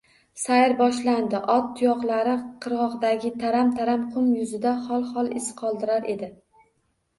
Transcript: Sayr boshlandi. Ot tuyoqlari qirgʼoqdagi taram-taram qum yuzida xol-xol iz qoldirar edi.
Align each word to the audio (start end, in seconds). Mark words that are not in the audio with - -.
Sayr 0.43 0.71
boshlandi. 0.77 1.41
Ot 1.55 1.67
tuyoqlari 1.79 2.33
qirgʼoqdagi 2.65 3.33
taram-taram 3.45 4.09
qum 4.17 4.33
yuzida 4.41 4.75
xol-xol 4.89 5.33
iz 5.45 5.53
qoldirar 5.63 6.13
edi. 6.19 6.35